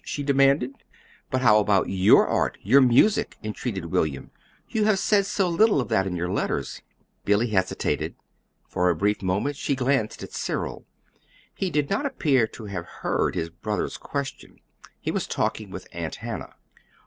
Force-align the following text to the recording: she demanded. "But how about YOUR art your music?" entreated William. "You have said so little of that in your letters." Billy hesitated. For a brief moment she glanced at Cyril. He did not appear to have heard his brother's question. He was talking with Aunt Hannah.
she 0.03 0.23
demanded. 0.23 0.73
"But 1.29 1.41
how 1.43 1.59
about 1.59 1.87
YOUR 1.87 2.27
art 2.27 2.57
your 2.63 2.81
music?" 2.81 3.37
entreated 3.43 3.91
William. 3.91 4.31
"You 4.67 4.85
have 4.85 4.97
said 4.97 5.27
so 5.27 5.47
little 5.47 5.79
of 5.79 5.89
that 5.89 6.07
in 6.07 6.15
your 6.15 6.27
letters." 6.31 6.81
Billy 7.23 7.49
hesitated. 7.51 8.15
For 8.67 8.89
a 8.89 8.95
brief 8.95 9.21
moment 9.21 9.57
she 9.57 9.75
glanced 9.75 10.23
at 10.23 10.33
Cyril. 10.33 10.87
He 11.53 11.69
did 11.69 11.91
not 11.91 12.07
appear 12.07 12.47
to 12.47 12.65
have 12.65 12.85
heard 13.03 13.35
his 13.35 13.51
brother's 13.51 13.97
question. 13.97 14.57
He 14.99 15.11
was 15.11 15.27
talking 15.27 15.69
with 15.69 15.87
Aunt 15.93 16.15
Hannah. 16.15 16.55